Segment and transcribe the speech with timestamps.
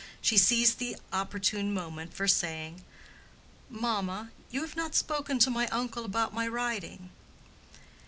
[0.19, 2.83] —she seized the opportune moment for saying,
[3.69, 7.11] "Mamma, you have not spoken to my uncle about my riding."